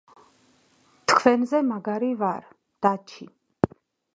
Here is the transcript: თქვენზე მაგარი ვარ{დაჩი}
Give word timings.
თქვენზე 1.11 1.61
მაგარი 1.73 2.11
ვარ{დაჩი} 2.23 3.29